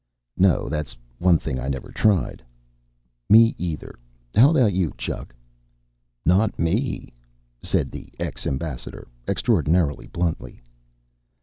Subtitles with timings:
[0.35, 2.43] "No, that's one thing I never tried."
[3.29, 3.93] "Me, either.
[4.33, 5.31] How about you, Chuck?"
[6.25, 7.13] "Not me,"
[7.61, 10.59] said the ex ambassador extraordinary bluntly.